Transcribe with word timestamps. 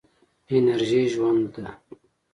انرژي 0.55 1.03
ژوند 1.13 1.45
ده. 1.53 1.67